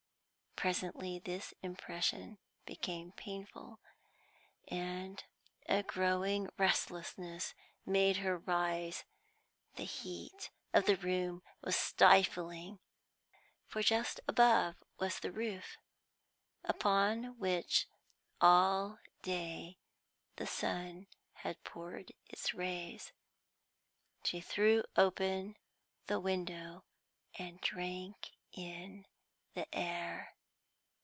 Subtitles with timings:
[0.57, 3.79] Presently this impression became painful,
[4.67, 5.23] and
[5.67, 9.03] a growing restlessness made her rise.
[9.77, 12.77] The heat of the room was stifling,
[13.69, 15.77] for just above was the roof,
[16.63, 17.87] upon which
[18.39, 19.79] all day
[20.35, 21.07] the sun
[21.37, 23.13] had poured its rays.
[24.23, 25.55] She threw open
[26.05, 26.83] the window,
[27.39, 29.07] and drank in
[29.55, 30.35] the air.